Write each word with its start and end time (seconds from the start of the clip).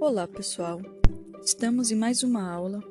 Olá, 0.00 0.26
pessoal. 0.26 0.80
Estamos 1.44 1.90
em 1.90 1.94
mais 1.94 2.22
uma 2.22 2.50
aula 2.50 2.82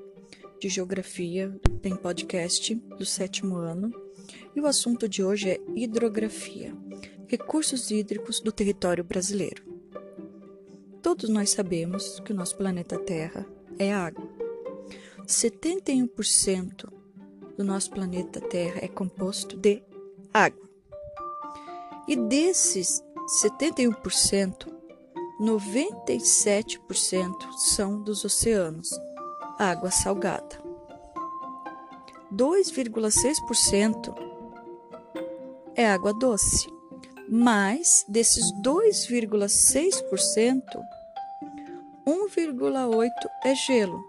de 0.61 0.69
geografia 0.69 1.51
em 1.83 1.95
podcast 1.95 2.75
do 2.75 3.03
sétimo 3.03 3.55
ano 3.55 3.91
e 4.55 4.61
o 4.61 4.67
assunto 4.67 5.09
de 5.09 5.23
hoje 5.23 5.49
é 5.49 5.59
hidrografia, 5.75 6.71
recursos 7.27 7.89
hídricos 7.89 8.39
do 8.39 8.51
território 8.51 9.03
brasileiro. 9.03 9.63
Todos 11.01 11.31
nós 11.31 11.49
sabemos 11.49 12.19
que 12.19 12.31
o 12.31 12.35
nosso 12.35 12.55
planeta 12.55 12.99
Terra 12.99 13.43
é 13.79 13.91
água. 13.91 14.29
71% 15.25 16.93
do 17.57 17.63
nosso 17.63 17.89
planeta 17.89 18.39
Terra 18.39 18.81
é 18.83 18.87
composto 18.87 19.57
de 19.57 19.81
água. 20.31 20.69
E 22.07 22.15
desses 22.15 23.03
71%, 23.43 24.78
97% 25.39 27.31
são 27.57 28.01
dos 28.01 28.25
oceanos, 28.25 28.89
água 29.57 29.89
salgada. 29.89 30.61
2,6% 32.33 34.13
é 35.75 35.89
água 35.89 36.13
doce, 36.13 36.67
mas 37.29 38.05
desses 38.09 38.51
2,6%, 38.61 40.61
1,8% 42.05 43.09
é 43.45 43.55
gelo 43.55 44.03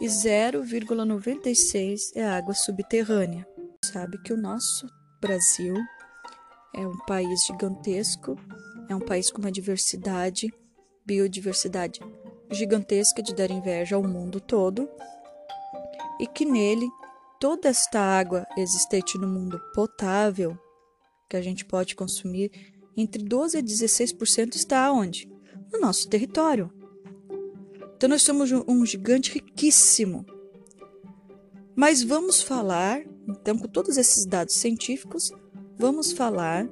e 0.00 0.06
0,96% 0.06 2.12
é 2.14 2.24
água 2.24 2.54
subterrânea. 2.54 3.44
Sabe 3.84 4.16
que 4.22 4.32
o 4.32 4.36
nosso 4.36 4.88
Brasil 5.20 5.74
é 6.74 6.86
um 6.86 6.96
país 7.06 7.44
gigantesco 7.46 8.36
é 8.92 8.96
um 8.96 9.00
país 9.00 9.30
com 9.30 9.38
uma 9.38 9.52
diversidade, 9.52 10.52
biodiversidade 11.06 12.00
gigantesca 12.50 13.22
de 13.22 13.32
dar 13.32 13.50
inveja 13.50 13.94
ao 13.94 14.02
mundo 14.02 14.40
todo 14.40 14.88
e 16.18 16.26
que 16.26 16.44
nele 16.44 16.88
toda 17.38 17.68
esta 17.68 18.00
água 18.00 18.44
existente 18.56 19.16
no 19.16 19.28
mundo 19.28 19.60
potável 19.72 20.58
que 21.28 21.36
a 21.36 21.40
gente 21.40 21.64
pode 21.64 21.94
consumir, 21.94 22.50
entre 22.96 23.22
12 23.22 23.58
a 23.58 23.62
16% 23.62 24.56
está 24.56 24.90
onde? 24.92 25.30
No 25.72 25.78
nosso 25.78 26.08
território. 26.08 26.72
Então 27.96 28.08
nós 28.08 28.22
somos 28.22 28.50
um 28.50 28.84
gigante 28.84 29.32
riquíssimo. 29.32 30.26
Mas 31.76 32.02
vamos 32.02 32.42
falar, 32.42 33.04
então, 33.28 33.56
com 33.56 33.68
todos 33.68 33.96
esses 33.96 34.26
dados 34.26 34.56
científicos, 34.56 35.30
vamos 35.78 36.10
falar 36.10 36.68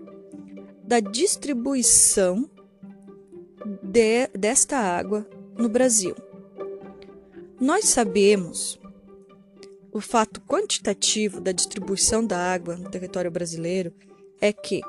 da 0.89 0.99
distribuição 1.01 2.49
de, 3.83 4.29
desta 4.29 4.79
água 4.79 5.29
no 5.55 5.69
Brasil. 5.69 6.15
Nós 7.61 7.85
sabemos 7.85 8.81
o 9.93 10.01
fato 10.01 10.41
quantitativo 10.41 11.43
da 11.43 11.53
distribuição 11.53 12.27
da 12.27 12.39
água 12.39 12.75
no 12.75 12.91
território 12.91 13.31
brasileiro 13.31 13.93
é 14.41 14.51
que 14.51 14.81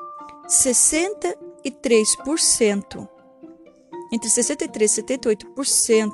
63%, 0.48 3.10
entre 4.14 4.30
63 4.30 4.98
e 4.98 5.04
78% 5.04 6.14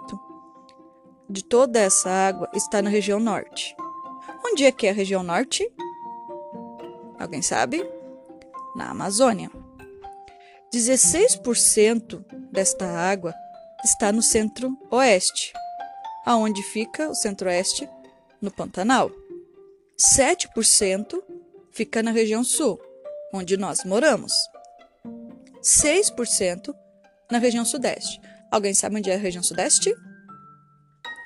de 1.29 1.43
toda 1.43 1.79
essa 1.79 2.09
água 2.09 2.49
está 2.55 2.81
na 2.81 2.89
região 2.89 3.19
norte. 3.19 3.75
Onde 4.43 4.65
é 4.65 4.71
que 4.71 4.87
é 4.87 4.89
a 4.89 4.93
região 4.93 5.21
norte? 5.21 5.71
Alguém 7.19 7.43
sabe? 7.43 7.87
Na 8.75 8.89
Amazônia. 8.89 9.51
16% 10.75 12.25
desta 12.51 12.85
água 12.85 13.33
está 13.81 14.11
no 14.11 14.21
centro-oeste, 14.21 15.53
aonde 16.25 16.61
fica 16.63 17.09
o 17.09 17.15
centro-oeste 17.15 17.87
no 18.41 18.51
Pantanal. 18.51 19.09
7% 19.97 21.23
fica 21.71 22.03
na 22.03 22.11
região 22.11 22.43
sul, 22.43 22.77
onde 23.33 23.55
nós 23.55 23.85
moramos. 23.85 24.33
6% 25.63 26.75
na 27.31 27.37
região 27.37 27.63
sudeste. 27.63 28.19
Alguém 28.51 28.73
sabe 28.73 28.97
onde 28.97 29.09
é 29.09 29.15
a 29.15 29.17
região 29.17 29.41
sudeste? 29.41 29.95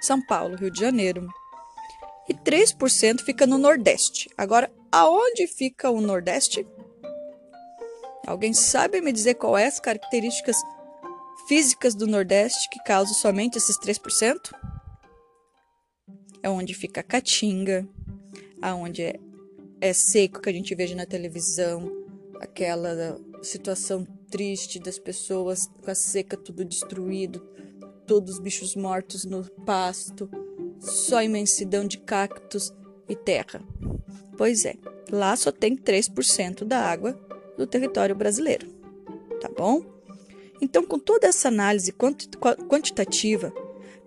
São 0.02 0.24
Paulo, 0.28 0.58
Rio 0.58 0.70
de 0.70 0.80
Janeiro. 0.80 1.28
E 2.30 2.36
3% 2.36 3.22
fica 3.22 3.48
no 3.48 3.58
nordeste. 3.58 4.30
Agora, 4.38 4.72
aonde 4.92 5.48
fica 5.48 5.90
o 5.90 6.00
nordeste? 6.00 6.68
Alguém 8.30 8.54
sabe 8.54 9.02
me 9.02 9.12
dizer 9.12 9.34
qual 9.34 9.58
é 9.58 9.66
as 9.66 9.80
características 9.80 10.56
físicas 11.48 11.96
do 11.96 12.06
Nordeste 12.06 12.70
que 12.70 12.78
causam 12.84 13.16
somente 13.16 13.58
esses 13.58 13.76
3%? 13.80 14.54
É 16.44 16.48
onde 16.48 16.76
fica 16.76 17.02
a 17.02 17.04
caatinga, 17.04 17.90
aonde 18.62 19.02
é, 19.02 19.20
é 19.82 19.94
seco 19.94 20.40
que 20.42 20.48
a 20.48 20.54
gente 20.54 20.76
veja 20.76 20.96
na 20.96 21.08
televisão, 21.08 21.92
aquela 22.40 23.20
situação 23.42 24.06
triste 24.30 24.78
das 24.78 25.00
pessoas 25.00 25.66
com 25.84 25.90
a 25.90 25.96
seca 25.96 26.38
tudo 26.38 26.64
destruído, 26.64 27.40
todos 28.06 28.36
os 28.36 28.40
bichos 28.40 28.76
mortos 28.76 29.26
no 29.26 29.44
pasto, 29.66 30.30
só 30.80 31.24
imensidão 31.24 31.84
de 31.84 31.98
cactos 31.98 32.72
e 33.10 33.16
terra. 33.16 33.60
Pois 34.38 34.66
é, 34.66 34.76
lá 35.12 35.36
só 35.36 35.52
tem 35.52 35.76
3% 35.76 36.64
da 36.64 36.80
água 36.80 37.28
do 37.60 37.68
território 37.68 38.16
brasileiro. 38.16 38.68
Tá 39.42 39.50
bom? 39.50 39.84
Então, 40.62 40.86
com 40.86 40.98
toda 40.98 41.28
essa 41.28 41.50
análise 41.50 41.94
quantitativa, 41.94 43.54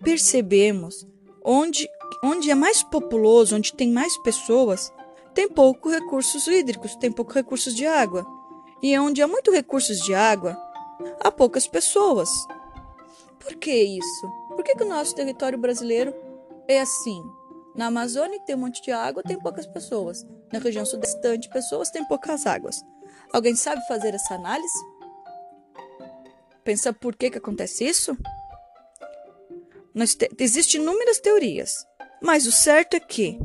percebemos 0.02 1.06
onde, 1.44 1.88
onde 2.24 2.50
é 2.50 2.54
mais 2.54 2.82
populoso, 2.82 3.56
onde 3.56 3.74
tem 3.74 3.92
mais 3.92 4.16
pessoas, 4.22 4.91
tem 5.34 5.48
pouco 5.48 5.91
recursos 5.91 6.46
hídricos, 6.46 6.96
tem 6.96 7.12
pouco 7.12 7.32
recursos 7.32 7.74
de 7.74 7.86
água. 7.86 8.26
E 8.82 8.98
onde 8.98 9.22
há 9.22 9.28
muito 9.28 9.52
recursos 9.52 10.00
de 10.00 10.14
água, 10.14 10.56
há 11.20 11.30
poucas 11.30 11.66
pessoas. 11.66 12.30
Por 13.38 13.54
que 13.56 13.72
isso? 13.72 14.28
Por 14.48 14.64
que, 14.64 14.74
que 14.74 14.82
o 14.84 14.88
nosso 14.88 15.14
território 15.14 15.58
brasileiro 15.58 16.14
é 16.66 16.80
assim? 16.80 17.22
Na 17.74 17.86
Amazônia 17.86 18.41
tem 18.46 18.54
um 18.54 18.60
monte 18.60 18.82
de 18.82 18.91
água, 18.91 19.22
tem 19.22 19.38
poucas 19.38 19.66
pessoas. 19.66 20.26
Na 20.52 20.58
região 20.58 20.84
sudestante, 20.84 21.48
pessoas 21.48 21.91
têm 21.91 22.04
poucas 22.06 22.46
águas. 22.46 22.82
Alguém 23.32 23.56
sabe 23.56 23.87
fazer 23.87 24.15
essa 24.15 24.34
análise? 24.34 24.78
Pensa 26.62 26.93
por 26.93 27.16
que, 27.16 27.31
que 27.31 27.38
acontece 27.38 27.84
isso? 27.84 28.16
Existem 30.38 30.81
inúmeras 30.81 31.19
teorias, 31.19 31.75
mas 32.22 32.47
o 32.47 32.53
certo 32.53 32.94
é 32.94 33.00
que 33.00 33.38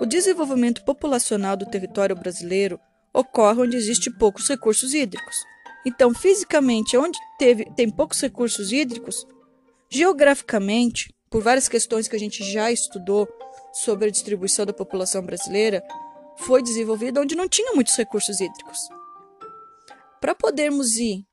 o 0.00 0.06
desenvolvimento 0.06 0.84
populacional 0.84 1.56
do 1.56 1.66
território 1.66 2.16
brasileiro 2.16 2.80
ocorre 3.12 3.62
onde 3.62 3.76
existe 3.76 4.10
poucos 4.10 4.48
recursos 4.48 4.94
hídricos. 4.94 5.36
Então, 5.84 6.14
fisicamente, 6.14 6.96
onde 6.96 7.18
teve, 7.38 7.64
tem 7.76 7.90
poucos 7.90 8.20
recursos 8.20 8.72
hídricos, 8.72 9.26
geograficamente, 9.88 11.14
por 11.28 11.42
várias 11.42 11.68
questões 11.68 12.06
que 12.06 12.16
a 12.16 12.18
gente 12.18 12.44
já 12.44 12.70
estudou 12.70 13.28
sobre 13.72 14.08
a 14.08 14.10
distribuição 14.10 14.64
da 14.64 14.72
população 14.72 15.22
brasileira, 15.22 15.82
foi 16.38 16.62
desenvolvido 16.62 17.20
onde 17.20 17.34
não 17.34 17.48
tinha 17.48 17.72
muitos 17.72 17.96
recursos 17.96 18.40
hídricos. 18.40 18.78
Para 20.22 20.36
podermos 20.36 20.98
ir 20.98 21.26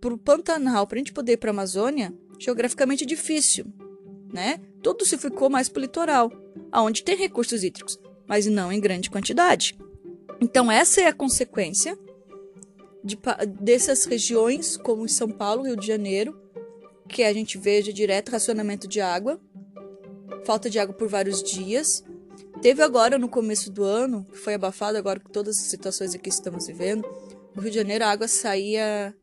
para 0.00 0.14
o 0.14 0.18
Pantanal, 0.18 0.86
para 0.86 0.96
a 0.96 1.00
gente 1.00 1.12
poder 1.12 1.32
ir 1.32 1.36
para 1.36 1.50
a 1.50 1.52
Amazônia, 1.52 2.14
geograficamente 2.38 3.04
é 3.04 3.06
difícil, 3.06 3.66
né? 4.32 4.58
Tudo 4.82 5.04
se 5.04 5.18
ficou 5.18 5.50
mais 5.50 5.68
para 5.68 5.80
o 5.80 5.82
litoral, 5.82 6.32
aonde 6.72 7.04
tem 7.04 7.14
recursos 7.14 7.62
hídricos, 7.62 8.00
mas 8.26 8.46
não 8.46 8.72
em 8.72 8.80
grande 8.80 9.10
quantidade. 9.10 9.78
Então 10.40 10.72
essa 10.72 11.02
é 11.02 11.08
a 11.08 11.12
consequência 11.12 11.94
de, 13.04 13.18
dessas 13.60 14.06
regiões, 14.06 14.78
como 14.78 15.06
São 15.06 15.28
Paulo, 15.28 15.64
Rio 15.64 15.76
de 15.76 15.86
Janeiro, 15.86 16.34
que 17.10 17.24
a 17.24 17.34
gente 17.34 17.58
veja 17.58 17.92
direto 17.92 18.32
racionamento 18.32 18.88
de 18.88 19.02
água, 19.02 19.38
falta 20.46 20.70
de 20.70 20.78
água 20.78 20.94
por 20.94 21.06
vários 21.06 21.42
dias. 21.42 22.02
Teve 22.62 22.82
agora 22.82 23.18
no 23.18 23.28
começo 23.28 23.70
do 23.70 23.84
ano, 23.84 24.24
que 24.24 24.38
foi 24.38 24.54
abafado 24.54 24.96
agora 24.96 25.20
com 25.20 25.28
todas 25.28 25.58
as 25.58 25.66
situações 25.66 26.16
que 26.16 26.30
estamos 26.30 26.66
vivendo, 26.66 27.06
no 27.54 27.62
Rio 27.62 27.70
de 27.70 27.78
Janeiro 27.78 28.04
a 28.04 28.10
água 28.10 28.28
saía 28.28 29.14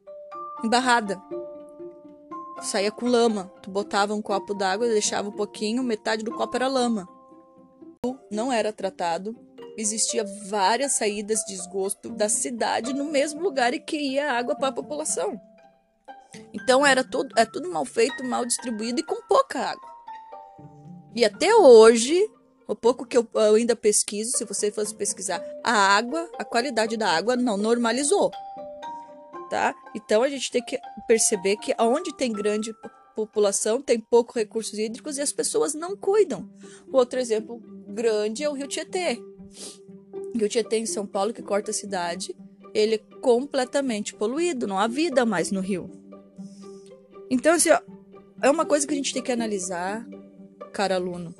embarrada. 0.63 1.21
Saía 2.61 2.91
com 2.91 3.07
lama. 3.07 3.51
Tu 3.61 3.71
botava 3.71 4.13
um 4.13 4.21
copo 4.21 4.53
d'água, 4.53 4.87
deixava 4.87 5.29
um 5.29 5.35
pouquinho, 5.35 5.83
metade 5.83 6.23
do 6.23 6.33
copo 6.33 6.55
era 6.55 6.67
lama. 6.67 7.07
Não 8.31 8.51
era 8.51 8.71
tratado. 8.73 9.35
Existia 9.77 10.25
várias 10.49 10.93
saídas 10.93 11.43
de 11.45 11.53
esgoto 11.53 12.09
da 12.09 12.27
cidade 12.27 12.93
no 12.93 13.05
mesmo 13.05 13.41
lugar 13.41 13.73
e 13.73 13.79
que 13.79 13.97
ia 13.97 14.33
água 14.33 14.55
para 14.55 14.67
a 14.67 14.73
população. 14.73 15.39
Então 16.53 16.85
era 16.85 17.03
tudo, 17.03 17.33
é 17.37 17.45
tudo 17.45 17.69
mal 17.69 17.85
feito, 17.85 18.23
mal 18.23 18.45
distribuído 18.45 18.99
e 18.99 19.03
com 19.03 19.21
pouca 19.27 19.59
água. 19.59 19.89
E 21.15 21.23
até 21.25 21.55
hoje 21.55 22.29
o 22.69 22.75
pouco 22.75 23.03
que 23.03 23.17
eu, 23.17 23.27
eu 23.33 23.55
ainda 23.55 23.75
pesquiso, 23.75 24.37
se 24.37 24.45
você 24.45 24.71
fosse 24.71 24.93
pesquisar, 24.93 25.43
a 25.63 25.73
água, 25.73 26.29
a 26.37 26.45
qualidade 26.45 26.95
da 26.95 27.09
água 27.09 27.35
não 27.35 27.57
normalizou. 27.57 28.29
Tá? 29.49 29.73
Então 29.95 30.21
a 30.21 30.29
gente 30.29 30.51
tem 30.51 30.63
que 30.63 30.79
perceber 31.07 31.57
que 31.57 31.73
onde 31.79 32.15
tem 32.15 32.31
grande 32.31 32.71
população 33.15 33.81
tem 33.81 33.99
poucos 33.99 34.35
recursos 34.35 34.77
hídricos 34.77 35.17
e 35.17 35.21
as 35.21 35.33
pessoas 35.33 35.73
não 35.73 35.97
cuidam. 35.97 36.47
Outro 36.93 37.19
exemplo 37.19 37.59
grande 37.87 38.43
é 38.43 38.49
o 38.49 38.53
Rio 38.53 38.67
Tietê. 38.67 39.19
O 40.35 40.37
Rio 40.37 40.47
Tietê 40.47 40.77
em 40.77 40.85
São 40.85 41.07
Paulo, 41.07 41.33
que 41.33 41.41
corta 41.41 41.71
a 41.71 41.73
cidade, 41.73 42.35
ele 42.71 42.95
é 42.95 43.17
completamente 43.19 44.13
poluído, 44.13 44.67
não 44.67 44.77
há 44.77 44.85
vida 44.85 45.25
mais 45.25 45.49
no 45.49 45.59
rio. 45.59 45.89
Então, 47.31 47.55
assim, 47.55 47.71
ó, 47.71 47.81
é 48.43 48.49
uma 48.51 48.65
coisa 48.65 48.85
que 48.85 48.93
a 48.93 48.97
gente 48.97 49.11
tem 49.11 49.23
que 49.23 49.31
analisar, 49.31 50.07
cara 50.71 50.95
aluno, 50.95 51.33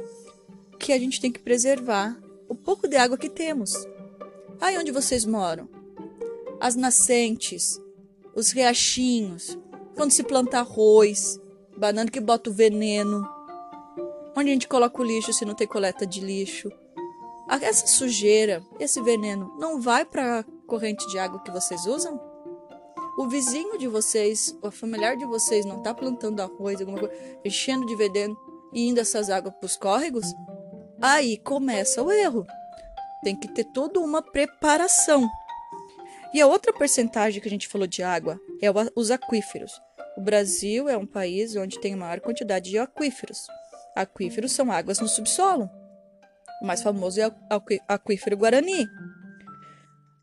que 0.79 0.93
a 0.93 0.97
gente 0.97 1.19
tem 1.19 1.31
que 1.31 1.39
preservar 1.39 2.17
o 2.47 2.55
pouco 2.55 2.87
de 2.87 2.95
água 2.95 3.17
que 3.17 3.29
temos. 3.29 3.73
Aí 4.59 4.77
onde 4.77 4.91
vocês 4.91 5.25
moram? 5.25 5.69
As 6.59 6.75
nascentes, 6.75 7.79
os 8.35 8.51
riachinhos, 8.51 9.57
quando 9.95 10.11
se 10.11 10.23
planta 10.23 10.59
arroz, 10.59 11.39
banana 11.77 12.09
que 12.09 12.19
bota 12.19 12.49
o 12.49 12.53
veneno, 12.53 13.27
onde 14.35 14.49
a 14.49 14.53
gente 14.53 14.67
coloca 14.67 15.01
o 15.01 15.05
lixo 15.05 15.33
se 15.33 15.45
não 15.45 15.53
tem 15.53 15.67
coleta 15.67 16.07
de 16.07 16.21
lixo. 16.21 16.71
Essa 17.61 17.87
sujeira, 17.87 18.63
esse 18.79 19.01
veneno, 19.01 19.53
não 19.59 19.81
vai 19.81 20.05
para 20.05 20.39
a 20.39 20.43
corrente 20.65 21.07
de 21.09 21.17
água 21.17 21.41
que 21.41 21.51
vocês 21.51 21.85
usam? 21.85 22.19
O 23.17 23.27
vizinho 23.27 23.77
de 23.77 23.87
vocês, 23.87 24.57
o 24.61 24.71
familiar 24.71 25.17
de 25.17 25.25
vocês, 25.25 25.65
não 25.65 25.79
está 25.79 25.93
plantando 25.93 26.39
arroz, 26.41 26.79
alguma 26.79 26.99
coisa, 26.99 27.13
enchendo 27.43 27.85
de 27.85 27.95
veneno 27.95 28.37
e 28.71 28.87
indo 28.87 28.99
essas 28.99 29.29
águas 29.29 29.53
para 29.55 29.65
os 29.65 29.75
córregos? 29.75 30.25
Aí 31.01 31.37
começa 31.37 32.03
o 32.03 32.11
erro. 32.11 32.45
Tem 33.23 33.35
que 33.35 33.47
ter 33.47 33.65
toda 33.65 33.99
uma 33.99 34.21
preparação. 34.21 35.29
E 36.33 36.41
a 36.41 36.47
outra 36.47 36.73
percentagem 36.73 37.41
que 37.41 37.47
a 37.47 37.51
gente 37.51 37.67
falou 37.67 37.87
de 37.87 38.03
água 38.03 38.39
é 38.61 38.67
os 38.95 39.09
aquíferos. 39.09 39.81
O 40.17 40.21
Brasil 40.21 40.89
é 40.89 40.97
um 40.97 41.05
país 41.05 41.55
onde 41.55 41.79
tem 41.79 41.95
maior 41.95 42.19
quantidade 42.19 42.69
de 42.69 42.77
aquíferos. 42.77 43.47
Aquíferos 43.95 44.51
são 44.51 44.71
águas 44.71 44.99
no 44.99 45.07
subsolo. 45.07 45.69
O 46.61 46.65
mais 46.65 46.83
famoso 46.83 47.19
é 47.21 47.27
o 47.27 47.33
aquífero 47.87 48.37
Guarani. 48.37 48.85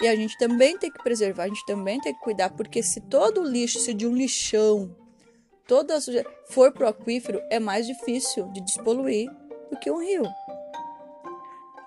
E 0.03 0.07
a 0.07 0.15
gente 0.15 0.37
também 0.37 0.79
tem 0.79 0.91
que 0.91 1.03
preservar, 1.03 1.45
a 1.45 1.49
gente 1.49 1.65
também 1.65 1.99
tem 2.01 2.13
que 2.13 2.21
cuidar, 2.21 2.51
porque 2.51 2.83
se 2.83 3.01
todo 3.01 3.41
o 3.41 3.49
lixo, 3.49 3.81
se 3.81 3.95
de 3.95 4.07
um 4.07 4.15
lixão, 4.15 4.95
toda 5.67 5.97
a 5.97 6.01
sujeira 6.01 6.31
for 6.51 6.71
pro 6.71 6.87
aquífero, 6.87 7.41
é 7.51 7.59
mais 7.59 7.87
difícil 7.87 8.53
de 8.53 8.61
despoluir 8.61 9.31
do 9.71 9.79
que 9.79 9.91
um 9.91 9.99
rio. 9.99 10.25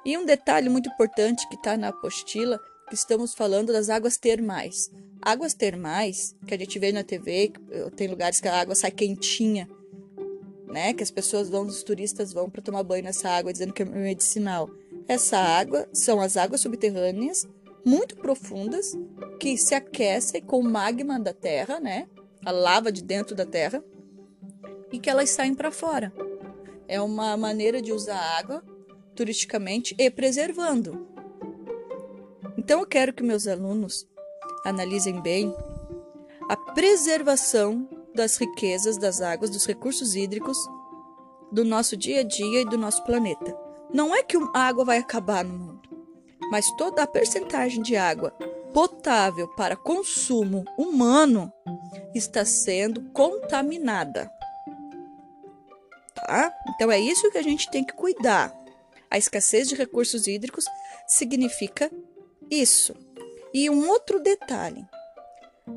E 0.10 0.18
um 0.18 0.26
detalhe 0.26 0.70
muito 0.70 0.90
importante 0.90 1.48
que 1.48 1.54
está 1.54 1.78
na 1.78 1.90
apostila, 1.90 2.60
que 2.88 2.96
estamos 2.96 3.36
falando 3.36 3.72
das 3.72 3.92
águas 3.92 4.18
termais. 4.18 4.90
Águas 5.22 5.54
termais, 5.54 6.36
que 6.48 6.56
a 6.56 6.58
gente 6.58 6.80
vê 6.80 6.92
na 6.92 7.04
TV, 7.04 7.54
tem 7.96 8.08
lugares 8.08 8.42
que 8.42 8.48
a 8.48 8.60
água 8.60 8.74
sai 8.74 8.90
quentinha, 8.90 9.70
né? 10.66 10.96
Que 10.96 11.04
as 11.04 11.12
pessoas 11.12 11.48
vão, 11.48 11.68
os 11.68 11.84
turistas 11.84 12.34
vão 12.34 12.50
para 12.50 12.60
tomar 12.60 12.82
banho 12.82 13.04
nessa 13.04 13.30
água, 13.30 13.54
dizendo 13.54 13.72
que 13.72 13.84
é 13.84 13.86
medicinal. 13.86 14.68
Essa 15.08 15.38
água 15.38 15.88
são 15.94 16.20
as 16.20 16.38
águas 16.38 16.62
subterrâneas 16.62 17.48
muito 17.86 18.16
profundas 18.16 18.98
que 19.40 19.60
se 19.60 19.76
aquecem 19.76 20.42
com 20.42 20.58
o 20.58 20.64
magma 20.64 21.20
da 21.20 21.34
terra, 21.34 21.80
né? 21.80 22.08
A 22.44 22.50
lava 22.50 22.92
de 22.92 23.04
dentro 23.04 23.36
da 23.36 23.46
terra 23.46 23.84
e 24.92 24.98
que 24.98 25.08
elas 25.08 25.30
saem 25.30 25.54
para 25.54 25.70
fora. 25.70 26.12
É 26.88 27.00
uma 27.00 27.38
maneira 27.38 27.80
de 27.80 27.94
usar 27.94 28.18
água 28.40 28.64
turisticamente 29.20 29.94
e 30.00 30.10
preservando. 30.10 31.06
Então 32.58 32.80
eu 32.80 32.86
quero 32.86 33.12
que 33.12 33.22
meus 33.22 33.48
alunos 33.48 34.08
analisem 34.64 35.20
bem 35.20 35.54
a 36.48 36.56
preservação 36.56 37.86
das 38.16 38.38
riquezas 38.38 38.98
das 38.98 39.20
águas, 39.20 39.50
dos 39.50 39.66
recursos 39.66 40.16
hídricos 40.16 40.58
do 41.52 41.66
nosso 41.66 41.98
dia 41.98 42.22
a 42.22 42.24
dia 42.24 42.62
e 42.62 42.66
do 42.66 42.78
nosso 42.78 43.04
planeta. 43.04 43.58
Não 43.94 44.16
é 44.16 44.24
que 44.24 44.38
a 44.38 44.60
água 44.60 44.86
vai 44.86 45.00
acabar 45.00 45.44
no 45.44 45.54
mundo, 45.54 45.90
mas 46.50 46.72
toda 46.78 47.04
a 47.04 47.08
percentagem 47.08 47.84
de 47.84 47.98
água 47.98 48.32
potável 48.74 49.50
para 49.50 49.76
consumo 49.76 50.64
humano 50.78 51.52
está 52.16 52.46
sendo 52.46 53.02
contaminada. 53.12 54.32
Tá? 56.16 56.54
Então 56.70 56.90
é 56.90 56.98
isso 56.98 57.30
que 57.30 57.38
a 57.38 57.44
gente 57.44 57.70
tem 57.70 57.84
que 57.84 57.94
cuidar. 57.94 58.59
A 59.12 59.18
escassez 59.18 59.68
de 59.68 59.76
recursos 59.76 60.28
hídricos 60.28 60.66
significa 61.08 61.92
isso. 62.50 62.96
E 63.54 63.70
um 63.70 63.90
outro 63.90 64.20
detalhe: 64.20 64.86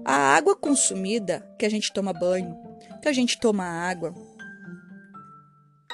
a 0.05 0.15
água 0.15 0.55
consumida, 0.55 1.47
que 1.59 1.65
a 1.65 1.71
gente 1.71 1.93
toma 1.93 2.13
banho, 2.13 2.57
que 3.01 3.09
a 3.09 3.13
gente 3.13 3.39
toma 3.39 3.65
água, 3.65 4.15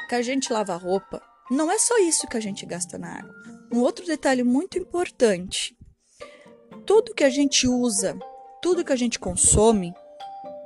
que 0.08 0.14
a 0.14 0.23
gente 0.23 0.52
lava 0.52 0.76
roupa, 0.76 1.23
não 1.50 1.70
é 1.70 1.79
só 1.79 1.99
isso 1.99 2.26
que 2.26 2.37
a 2.37 2.40
gente 2.40 2.67
gasta 2.67 2.99
na 2.99 3.19
água. 3.19 3.35
Um 3.73 3.81
outro 3.81 4.05
detalhe 4.05 4.43
muito 4.43 4.79
importante: 4.79 5.76
tudo 6.85 7.14
que 7.14 7.25
a 7.25 7.31
gente 7.31 7.69
usa, 7.69 8.19
tudo 8.61 8.85
que 8.85 8.93
a 8.93 8.96
gente 8.96 9.19
consome, 9.19 9.94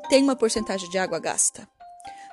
tem 0.08 0.22
uma 0.22 0.36
porcentagem 0.36 0.88
de 0.88 0.98
água 0.98 1.18
gasta. 1.18 1.68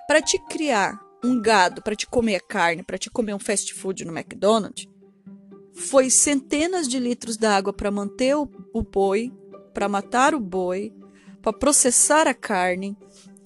Para 0.07 0.21
te 0.21 0.39
criar 0.47 0.99
um 1.23 1.41
gado, 1.41 1.81
para 1.81 1.95
te 1.95 2.07
comer 2.07 2.41
carne, 2.47 2.83
para 2.83 2.97
te 2.97 3.09
comer 3.09 3.33
um 3.33 3.39
fast 3.39 3.73
food 3.73 4.05
no 4.05 4.17
McDonald's, 4.17 4.87
foi 5.73 6.09
centenas 6.09 6.87
de 6.87 6.99
litros 6.99 7.37
d'água 7.37 7.71
para 7.73 7.91
manter 7.91 8.35
o, 8.35 8.49
o 8.73 8.81
boi, 8.81 9.31
para 9.73 9.87
matar 9.87 10.35
o 10.35 10.39
boi, 10.39 10.93
para 11.41 11.53
processar 11.53 12.27
a 12.27 12.33
carne, 12.33 12.97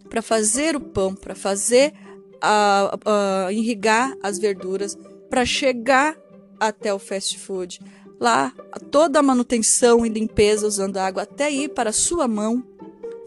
para 0.09 0.21
fazer 0.21 0.75
o 0.75 0.79
pão, 0.79 1.15
para 1.15 1.35
fazer 1.35 1.93
a, 2.41 3.45
a, 3.45 3.53
irrigar 3.53 4.15
as 4.21 4.39
verduras, 4.39 4.97
para 5.29 5.45
chegar 5.45 6.17
até 6.59 6.93
o 6.93 6.99
fast 6.99 7.37
food. 7.39 7.79
Lá, 8.19 8.53
toda 8.91 9.19
a 9.19 9.23
manutenção 9.23 10.05
e 10.05 10.09
limpeza 10.09 10.67
usando 10.67 10.97
água 10.97 11.23
até 11.23 11.51
ir 11.51 11.69
para 11.69 11.89
a 11.89 11.93
sua 11.93 12.27
mão, 12.27 12.63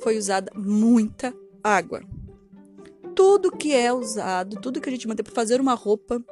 foi 0.01 0.17
usada 0.17 0.51
muita 0.55 1.35
água. 1.63 2.01
Tudo 3.17 3.51
que 3.51 3.75
é 3.75 3.93
usado, 3.93 4.61
tudo 4.61 4.81
que 4.81 4.89
a 4.89 4.93
gente 4.93 5.09
mantém 5.09 5.25
para 5.25 5.35
fazer 5.35 5.61
uma 5.61 5.75
roupa, 5.75 6.23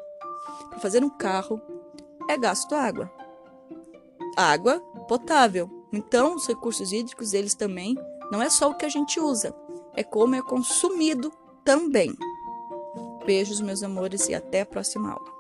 para 0.71 0.79
fazer 0.79 1.03
um 1.03 1.11
carro, 1.11 1.61
é 2.29 2.39
gasto 2.39 2.75
água. 2.75 3.11
Água 4.37 4.79
potável. 5.09 5.69
Então, 5.93 6.37
os 6.37 6.47
recursos 6.47 6.93
hídricos, 6.93 7.35
eles 7.35 7.55
também, 7.55 7.97
não 8.31 8.43
é 8.43 8.51
só 8.51 8.71
o 8.71 8.75
que 8.75 8.85
a 8.85 8.89
gente 8.89 9.19
usa, 9.19 9.55
é 9.95 10.03
como 10.05 10.35
é 10.35 10.43
consumido 10.43 11.33
também. 11.65 12.15
Beijos, 13.25 13.61
meus 13.61 13.83
amores, 13.83 14.29
e 14.29 14.35
até 14.35 14.61
a 14.61 14.67
próxima 14.67 15.11
aula. 15.11 15.34